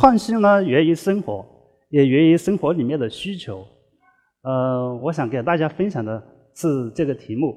[0.00, 1.44] 创新呢源于生活，
[1.90, 3.62] 也源于生活里面的需求。
[4.42, 6.22] 呃，我想给大家分享的
[6.54, 7.54] 是这个题目。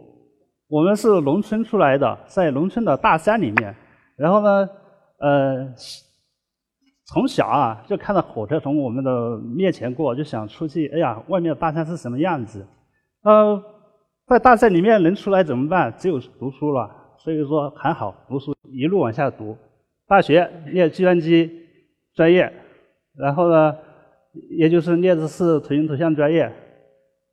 [0.67, 3.73] 我们是农村出来的，在农村的大山里面，
[4.17, 4.69] 然后呢，
[5.19, 5.73] 呃，
[7.05, 10.89] 从小啊就看到火车从我们的面前过，就想出去。
[10.89, 12.67] 哎呀，外面的大山是什么样子？
[13.23, 13.63] 呃，
[14.27, 15.93] 在大山里面能出来怎么办？
[15.97, 16.91] 只有读书了。
[17.19, 19.55] 所以说还好，读书一路往下读，
[20.05, 21.49] 大学念计算机
[22.15, 22.51] 专业，
[23.17, 23.75] 然后呢，
[24.57, 26.51] 也就是列的是图形图像专业。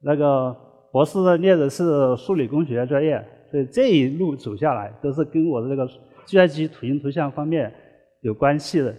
[0.03, 0.57] 那个
[0.91, 5.87] 博士呢，列的是数理工学专业，所以这一路走下来都是跟我的这个
[6.25, 7.73] 计算机图形图像方面
[8.23, 8.95] 有关系的。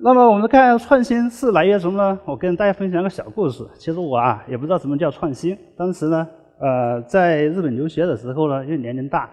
[0.00, 2.20] 那么我们看创新是来源于什么呢？
[2.24, 3.66] 我跟大家分享个小故事。
[3.74, 5.58] 其实我啊也不知道什么叫创新。
[5.76, 6.28] 当时呢，
[6.60, 9.28] 呃，在日本留学的时候呢，因为年龄大，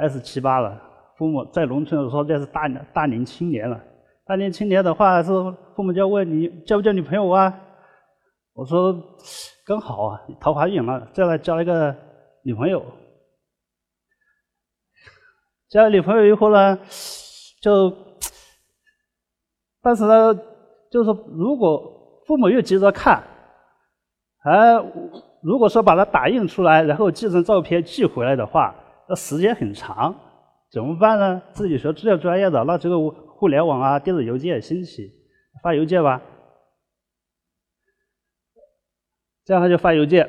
[0.00, 0.80] 二十七八了，
[1.22, 3.80] 父母在农村的时候这是大大龄青年了。
[4.26, 5.30] 大龄青年的话是
[5.76, 7.60] 父母就问你交不交女朋友啊？
[8.54, 8.92] 我说
[9.64, 11.94] 刚好啊，桃花运了，再来交一个
[12.42, 12.84] 女朋友。
[15.68, 16.76] 交了女朋友以后呢，
[17.60, 17.96] 就，
[19.80, 20.34] 但是呢，
[20.90, 23.22] 就是，如果父母又急着看，
[24.42, 24.84] 而
[25.40, 28.74] 如果说把它打印出来，然后寄成照片寄回来的话，
[29.08, 30.12] 那时间很长，
[30.72, 31.42] 怎么办呢？
[31.52, 35.12] 自己学资料专业的，那这个互联网啊，电子邮件兴起，
[35.62, 36.22] 发邮件吧。
[39.44, 40.26] 这样他就发邮件，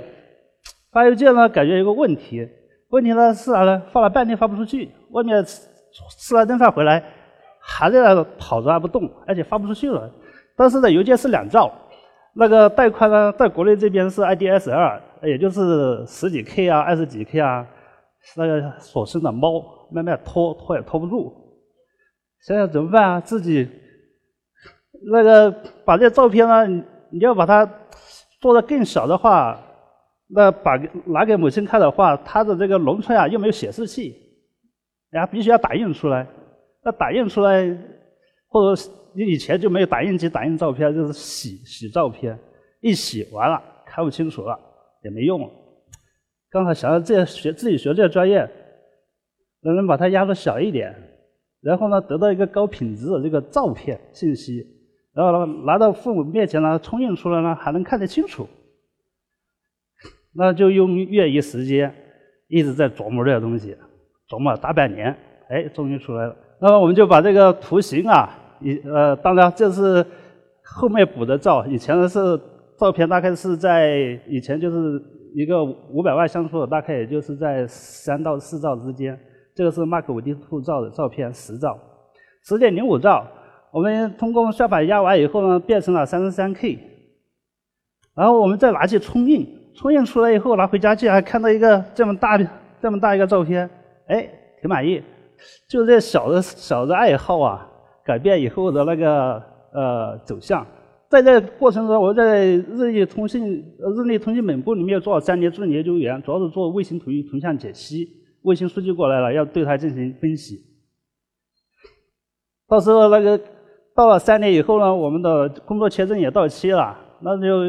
[0.91, 2.45] 发邮件呢，感觉有个问题，
[2.89, 3.81] 问题呢是啥呢？
[3.91, 7.01] 发了半天发不出去，外面吃了顿饭回来，
[7.61, 10.11] 还在那跑着还不动，而且发不出去了。
[10.57, 11.71] 但是呢，邮件是两兆，
[12.35, 17.65] 那个带宽呢，在国内这边是 IDSL，也就是十几 K 啊，二十几 K 啊，
[18.35, 21.31] 那个所生的猫慢慢拖拖也拖不住，
[22.41, 23.21] 想想怎么办啊？
[23.21, 23.69] 自己
[25.11, 25.51] 那个
[25.85, 26.67] 把这照片呢，
[27.11, 27.69] 你要把它。
[28.41, 29.57] 做的更小的话，
[30.27, 34.13] 那把拿给母亲看的话，他的这个农村啊又没有显示器，
[35.09, 36.27] 然后必须要打印出来。
[36.83, 37.65] 那打印出来，
[38.49, 38.81] 或者
[39.13, 42.37] 你以前就没有打印机打印照片，就是洗洗照片，
[42.81, 44.59] 一洗完了看不清楚了，
[45.05, 45.49] 也没用了。
[46.49, 48.45] 刚好想到这学自己学这个专业，
[49.63, 50.93] 能不能把它压缩小一点，
[51.61, 54.65] 然后呢得到一个高品质的这个照片信息。
[55.15, 58.47] 然后呢，拿到父母面前呢，冲印出来呢，还能看得清楚，
[60.33, 61.93] 那就用业余时间
[62.47, 63.77] 一直在琢磨这个东西，
[64.27, 65.15] 琢磨大半年，
[65.49, 66.35] 哎，终于出来了。
[66.59, 68.27] 那么我们就把这个图形啊，
[68.59, 70.03] 以呃，当然这是
[70.63, 72.19] 后面补的照，以前的是
[72.79, 74.99] 照片，大概是在以前就是
[75.35, 79.15] 一个五百万像素的，大概也就是在三到四兆之间。
[79.55, 81.77] 这个是 Mark 五 D Two 照的照片，十兆，
[82.43, 83.25] 十点零五兆。
[83.71, 86.79] 我们通过算法压完以后呢，变成了三十三 K，
[88.15, 92.47] 然后我们再拿去冲印，冲印出来以后拿回家，竟然看到一个这么大的、
[92.81, 93.69] 这么大一个照片，
[94.07, 94.29] 哎，
[94.61, 95.01] 挺满意。
[95.67, 97.67] 就这小的小的爱好啊，
[98.05, 99.43] 改变以后的那个
[99.73, 100.65] 呃走向。
[101.09, 108.07] 在这过程中，我在日立通信日立通信本部里面做了三年助理研究员，主要是做卫星图图像解析，
[108.43, 110.59] 卫星数据过来了，要对它进行分析。
[112.67, 113.39] 到时候那个。
[113.95, 117.63] 到了三年以后呢，我们的工作签证也到期了，那就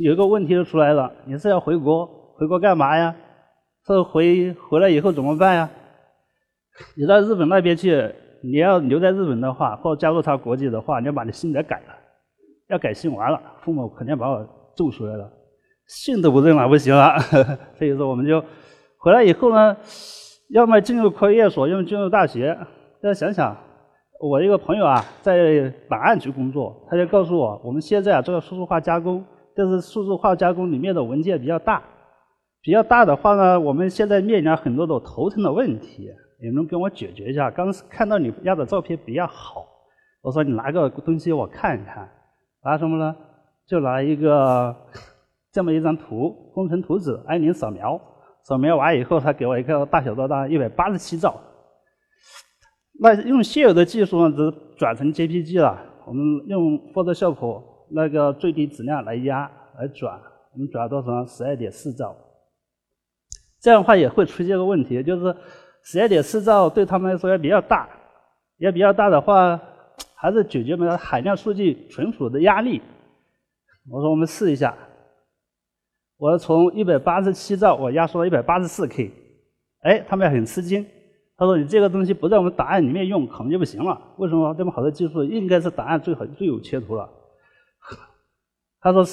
[0.00, 2.04] 有一个问题就出来了：你是要回国？
[2.34, 3.14] 回国干嘛呀？
[3.84, 5.70] 这回回来以后怎么办呀？
[6.96, 8.12] 你到日本那边去，
[8.42, 11.94] 你要留在日本的话，或加入他国籍的话，你要把你姓给改了，
[12.70, 14.44] 要改姓完了，父母肯定把我
[14.74, 15.30] 揍出来了，
[15.86, 17.16] 姓都不认了，不行了。
[17.78, 18.42] 所以说，我们就
[18.98, 19.76] 回来以后呢，
[20.50, 22.56] 要么进入科研所，要么进入大学。
[23.00, 23.56] 大家想想。
[24.20, 31.80] 我一个朋友啊，在档案局工作，他就告诉我，我们现在啊做数字化加工，但是数字化加工里面的文件比较大，
[32.60, 36.10] 比较大的话呢，我们现在面临很多的头疼的问题，
[36.42, 37.48] 你能跟我解决一下？
[37.48, 39.64] 刚看到你压的照片比较好，
[40.20, 42.10] 我说你拿个东西我看一看，
[42.64, 43.14] 拿什么呢？
[43.68, 44.74] 就拿一个
[45.52, 48.00] 这么一张图，工程图纸，按钮扫描，
[48.48, 51.38] 扫描完以后，他给我一个大小多大一百八十七兆。
[52.98, 55.78] 那用现有的技术呢，只转成 JPG 了。
[56.06, 60.18] 我们用 Photoshop 那个最低质量来压来转，
[60.54, 62.16] 我们转到成十二点四兆。
[63.60, 65.36] 这样的话也会出现个问题，就是
[65.82, 67.86] 十二点四兆对他们来说也比较大，
[68.56, 69.60] 也比较大的话，
[70.14, 72.80] 还是解决不了海量数据存储的压力。
[73.90, 74.74] 我说我们试一下，
[76.18, 79.10] 我从一百八十七兆我压缩到一百八十四 K，
[79.82, 80.84] 哎，他们很吃惊。
[81.36, 83.96] 他说你这个东西不在我们档案里面用，可能就不行了。
[84.16, 87.08] 为什么这么好的技术应该是档案最好最有切图了？
[88.80, 89.04] 他说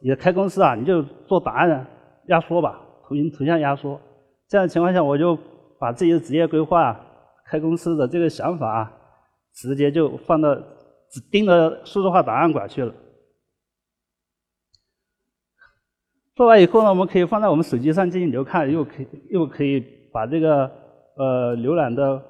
[0.00, 1.86] 你开公司啊，你就做档案
[2.28, 4.00] 压缩吧，图形图像压缩。
[4.48, 5.38] 这样情况下，我就
[5.78, 6.98] 把自己的职业规划、
[7.46, 8.90] 开公司的这个想法，
[9.54, 10.54] 直接就放到
[11.10, 12.90] 只盯着数字化档案馆去了。
[16.36, 19.80] 做完以后呢，我们可以放在我们手机上进行流看，又可以又可以
[20.12, 20.70] 把这个
[21.16, 22.20] 呃浏览的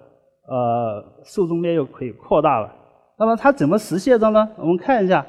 [0.46, 2.70] 呃受众面又可以扩大了。
[3.18, 4.46] 那么它怎么实现的呢？
[4.58, 5.24] 我们看一下，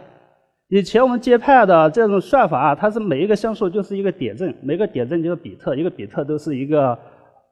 [0.67, 6.97] 以前我们接派的这种算法啊，它是每一个像素就是一个点阵，每个点阵就是比特，一个比特都是一个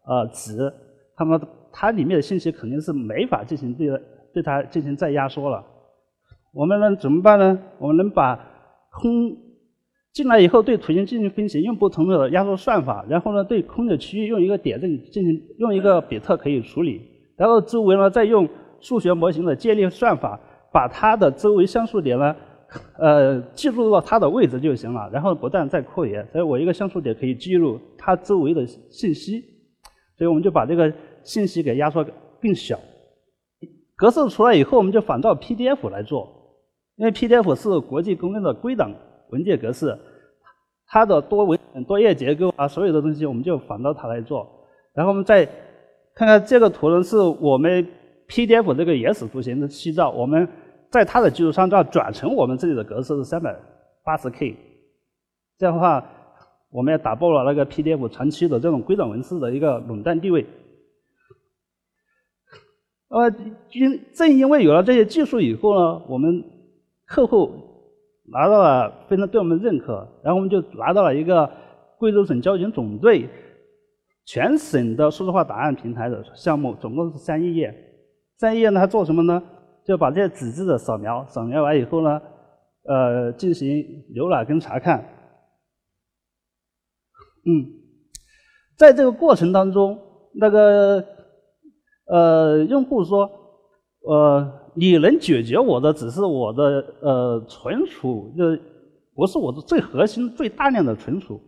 [0.06, 0.74] 呃值，
[1.18, 1.40] 那么
[1.72, 3.88] 它里面的信息肯定是没法进行对
[4.34, 5.64] 对它进行再压缩了。
[6.54, 7.58] 我们能怎么办呢？
[7.80, 8.38] 我们能把
[8.92, 9.38] 空
[10.14, 17.02] 进来以后，对图形进行分析，用不同的压缩算法，然后呢，对空的区域用一个点阵进行用一个比特可以处理，
[17.36, 18.48] 然后周围呢再用
[18.80, 20.40] 数学模型的建立算法，
[20.72, 22.36] 把它的周围像素点呢，
[23.00, 29.42] 呃，记录到它的位置就行了，然后不断再扩延，所以我一个像素点可以记录它周围的信息，
[30.16, 30.94] 所以我们就把这个
[31.24, 32.06] 信息给压缩
[32.40, 32.80] 更小，
[33.96, 36.32] 格式出来以后，我们就仿照 PDF 来做，
[36.98, 38.92] 因为 PDF 是国际公认的归档。
[39.34, 39.98] 文件格式，
[40.86, 44.48] 它的多文多页结构啊，所有的东西我们就仿照它来做。
[44.94, 45.44] 然后我们再
[46.14, 47.86] 看看这个图呢，是我们
[48.28, 50.48] PDF 这个原始图形的七兆，我们
[50.92, 53.54] 在它的基础上再转成我们这里的格式是三百
[54.06, 54.56] 八十 K。
[55.58, 56.08] 这样的话，
[56.70, 60.46] 我们也打破了那个 PDF 长期的这种归档文字的一个垄断地位。
[63.10, 63.34] 呃，
[63.72, 66.44] 因正因为有了这些技术以后呢，我们
[67.08, 67.73] 客户。
[68.32, 71.50] 拿到了，非常对我们认可，然后我们就拿到了一个
[71.98, 73.28] 贵州省交警总队
[74.26, 77.74] 全省的数字化档案平台的项目，总共是三亿页。
[78.38, 79.44] 三亿页呢，它做什么呢？
[79.86, 82.22] 就把这些纸质的扫描，扫描完以后呢，
[82.86, 83.68] 呃，进行
[84.16, 85.04] 浏览跟查看。
[87.46, 87.66] 嗯，
[88.78, 90.00] 在这个过程当中，
[90.36, 91.06] 那个
[92.06, 93.30] 呃，用户说，
[94.08, 94.63] 呃。
[94.76, 98.44] 你能解决我的只是我的呃存储，就
[99.14, 101.40] 不是我的最核心、最大量的存储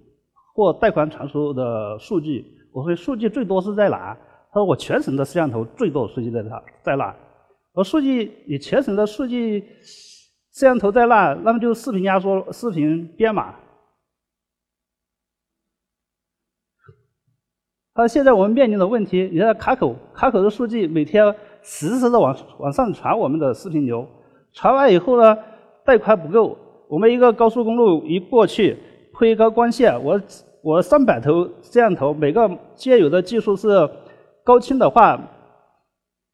[0.53, 2.45] 或带宽传输的数据。
[2.71, 4.15] 我说数据最多是在哪？
[4.51, 6.61] 他说我全省的摄像头最多数据在哪？
[6.83, 7.15] 在哪？
[7.73, 9.59] 我数据你全省的数据
[10.53, 13.55] 摄像头在那，那么就视频压缩、视频编码。
[17.95, 21.35] 他说现在我们面临的问题，你看卡口，卡口的数据每天。
[21.67, 24.07] 实时的往往上传我们的视频流，
[24.53, 25.35] 传完以后呢，
[25.83, 26.55] 带宽不够。
[26.87, 28.77] 我们一个高速公路一过去，
[29.11, 30.21] 铺一个光线，我
[30.61, 33.67] 我上百头摄像头，每个现有的技术是
[34.43, 35.19] 高清的话，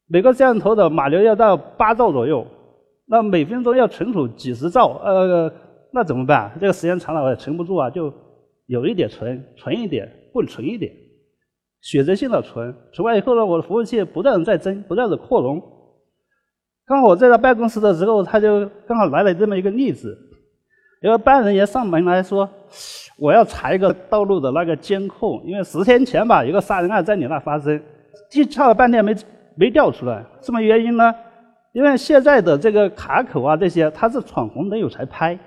[0.06, 2.46] 每个摄像头的码流要到八兆左右，
[3.06, 5.50] 那每分钟要存储几十兆，呃，
[5.92, 6.52] 那怎么办？
[6.60, 8.12] 这个时间长了我也存不住啊，就
[8.66, 10.92] 有一点存，存一点，不存一点。
[11.82, 15.60] 选择性的存，存完以后呢，我的服务器不断的在增，不断的扩容。
[16.86, 20.16] 刚好我在他办公室的时候，他就刚好来了这么一个例子，
[21.02, 22.48] 一个办案人员上门来说，
[23.18, 27.80] 我要查一个道路的那个监控，因为十天前吧，有个杀人案在你那发生，
[28.30, 29.14] 去查了半天没
[29.56, 31.12] 没调出来，什么原因呢？
[31.72, 35.38] 因为现在的这个卡口啊这些，它是闯红灯有才拍，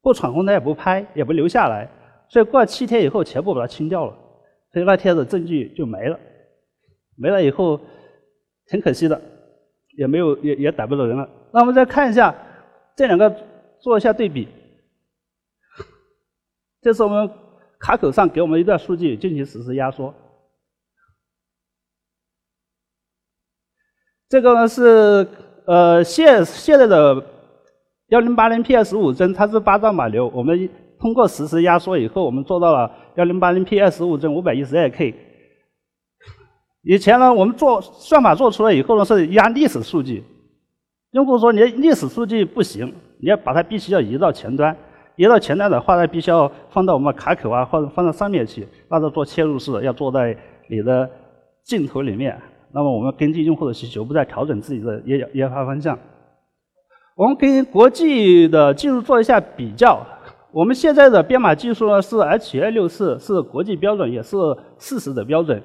[0.00, 1.90] 不闯红灯也不拍，也不留下来，
[2.28, 4.14] 所以过了七天以后，全部把它清掉了。
[4.72, 6.16] 所以那天的证据就没了，
[7.16, 7.80] 没了以后，
[8.66, 9.20] 挺可惜的，
[9.96, 11.28] 也没有也也逮不到人了。
[11.52, 12.32] 那我们再看一下
[12.96, 13.28] 这两个
[13.80, 14.46] 做一下对比，
[16.80, 17.28] 这是我们
[17.80, 20.14] 卡口上给我们一段数据进行实时压缩。
[24.28, 25.26] 这个呢是
[25.66, 27.26] 呃现现在的
[28.10, 30.70] 幺零八零 PS 五帧，它是八兆码流，我们。
[31.00, 35.14] 通过实时压缩以后，我们做到了幺零八零 P 二十五帧五百一十二 K。
[36.82, 40.22] 以前呢，我们做算法做出来以后呢，是压历史数据。
[41.12, 42.86] 用户说你历史数据不行，
[43.20, 44.76] 你要把它必须要移到前端。
[45.16, 50.36] 移到前端的话呢，必须要放到我们卡口啊，或者放到上面去，那是做切入式，要做在
[50.68, 51.08] 你的
[51.64, 52.38] 镜头里面。
[52.72, 55.98] 那么我们根据用户的需求，不再调整自己的研研发方向。
[57.16, 60.06] 我们跟国际的技术做一下比较。
[60.52, 64.36] 我们现在的编码技术呢是 H.264，是国际标准，也是
[64.78, 65.62] 事实的标准。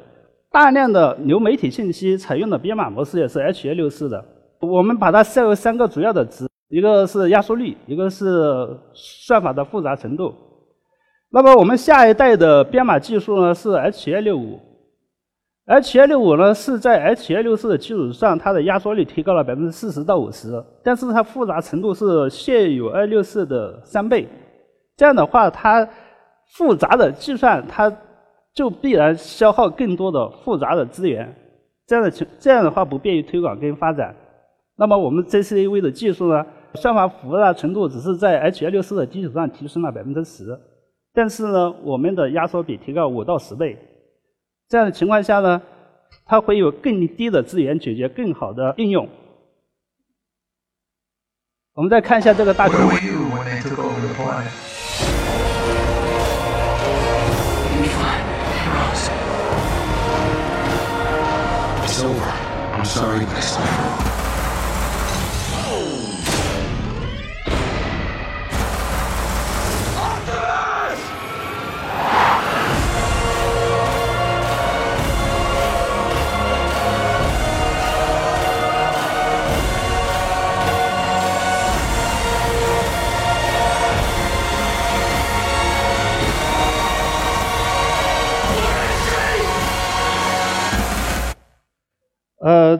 [0.52, 4.26] 大量的流媒体信息采用的编码模式也是 H.264 的。
[4.62, 8.26] 我们把它设为三个主要的值，一个是压缩率，一个是
[8.94, 10.34] 算法的复杂程度。
[11.32, 14.60] 那么我们下一代的编码技术呢是 H.265。
[15.68, 24.28] H 2 6 5呢是在 H 2 6 4的基础上，它的压缩率提高了百分之四十到五十，但是它复杂程度是现有2 6 4的三倍。
[24.98, 25.88] 这样的话，它
[26.54, 27.92] 复杂的计算，它
[28.54, 31.36] 就必然消耗更多的复杂的资源。
[31.86, 34.16] 这样的情这样的话不便于推广跟发展。
[34.78, 40.60] 那么我们 JCAV 的技术呢，算法复杂程度只是在 H 2 6 4的基础上提升了百分之十，
[41.14, 43.78] 但是呢，我们的压缩比提高五到十倍。
[44.68, 45.62] 这样的情况下呢，
[46.26, 49.08] 它会有更低的资源解决更好的应用。
[51.74, 52.76] 我们再看一下这个大图。
[61.96, 62.22] It's.
[62.74, 64.05] I'm sorry, but it's over.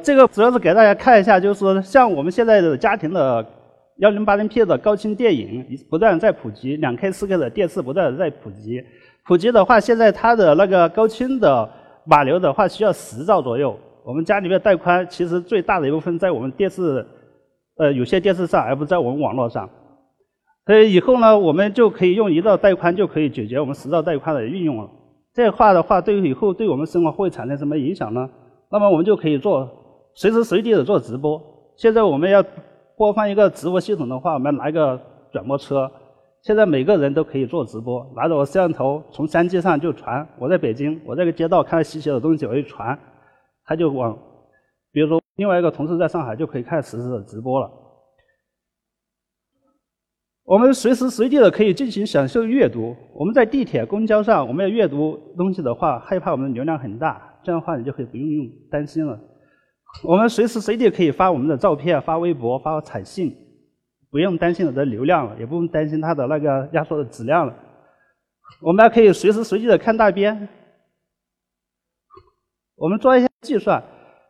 [0.06, 3.44] 这个主要是给大家看一下，就是说，像我们现在的家庭的
[3.98, 8.80] 幺零八零 P 的高清电影不断在普及，两 K、四 K 的电视不断在普及。
[9.26, 11.68] 普及的话，现在它的那个高清的
[12.06, 13.76] 码流的话需要十兆左右。
[14.04, 17.04] 我们家里面带宽其实最大的一部分在我们电视，
[17.78, 19.68] 呃，有些电视上，而不在我们网络上。
[20.68, 24.88] 所以以后呢，我们就可以用一兆带宽就可以解决我们十兆带宽的运用了。
[25.34, 28.30] 这话的话，对以后对我们生活会产生什么影响呢？
[28.72, 29.68] 那么我们就可以做
[30.16, 31.42] 随时随地的做直播。
[31.76, 32.44] 现在我们要
[32.98, 35.00] 播放一个直播系统的话，我们拿一个
[35.32, 35.92] 转播车。
[36.42, 40.26] 现在每个人都可以做直播，拿着我摄像头从山机上就传。
[40.40, 42.98] 我在北京，我这个街道看到稀奇的东西，我一传，
[43.66, 44.18] 他就往，
[44.92, 47.70] 比如说另外一个同事在上海就可以看实时的直播了。
[50.44, 52.96] 我们随时随地的可以进行享受阅读。
[53.16, 57.20] 我们在地铁、公交上，我们要阅读东西的话，害怕我们的流量很大。
[57.44, 59.20] 这样的话，你就可以不用用担心了。
[60.04, 63.36] 我们随时随地可以发我们的照片、发微博、发彩信，
[64.12, 67.54] 不用担心我的流量了，也不用担心它的那个压缩的质量了。
[68.62, 70.48] 我们还可以随时随地的看大片。
[72.76, 73.82] 我们做一下计算，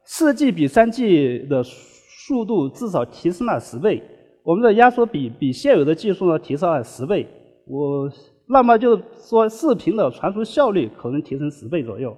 [0.03, 4.03] 四 G 比三 G 的速度至少提升了十倍，
[4.43, 7.27] 我们的压缩比比现有的技术呢提升了十倍。
[7.67, 8.09] 我
[8.47, 12.15] 那么就说视频的传输效率可能提升十倍左右。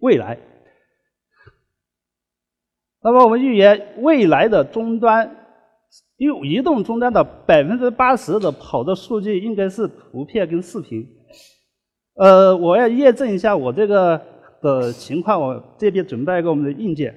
[0.00, 0.38] 未来，
[3.06, 5.30] 那么我们预言未来的终端，
[6.16, 11.06] 用移动终端的百分之八十的跑的数据应该是图片跟视频。
[12.16, 14.20] 呃，我要验证一下我这个
[14.60, 17.14] 的情况，我这边准备一个我们的硬件。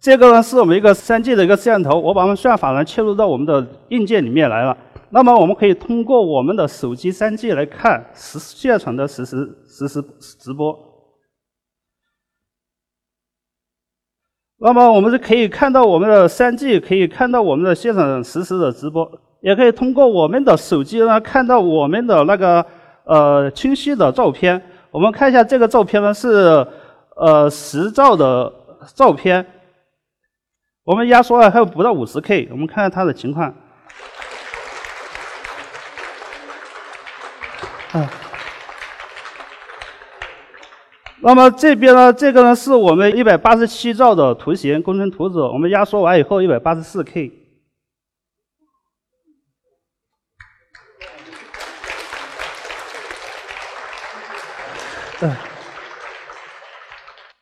[0.00, 4.74] 这个呢是我们一个三 G 的一个摄像头，我把我们算法呢切入到我们的硬件里面来了。
[5.10, 10.02] 那么我们可以通过我们的手机三 G 来看实现场的实时实时
[10.40, 10.91] 直播。
[14.64, 22.64] 那么我们是可以看到我们的三 G，可以看到我们的现场实时的直播，也可以通过我们的手机呢看到我们的那个
[23.04, 24.62] 呃清晰的照片。
[24.92, 26.64] 我们看一下这个照片呢是
[27.16, 28.52] 呃十兆的
[28.94, 29.44] 照片，
[30.84, 33.52] 我们压缩了还有不到五十 K，我们看看它的情况。
[41.20, 47.30] 那么这边呢，这个呢是我们一百八十七兆的图形工程图纸，我们压缩完以后一百八十四 K。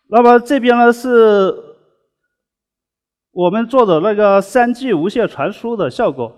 [0.09, 1.55] 那么这边呢是
[3.31, 6.37] 我们做的那个三 G 无线传输的效果。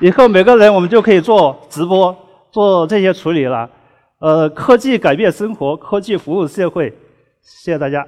[0.00, 2.16] 以后每个人我们就可以做直播，
[2.52, 3.68] 做这些处理了。
[4.20, 6.88] 呃，科技改变生活，科技服务社会。
[7.40, 8.06] 谢谢大家。